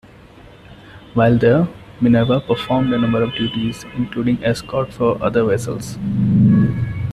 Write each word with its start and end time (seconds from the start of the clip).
While 1.13 1.37
there, 1.37 1.67
"Minerva" 1.99 2.39
performed 2.41 2.91
a 2.91 2.97
number 2.97 3.21
of 3.21 3.35
duties, 3.35 3.85
including 3.95 4.43
escort 4.43 4.91
for 4.91 5.21
other 5.21 5.43
vessels. 5.45 5.99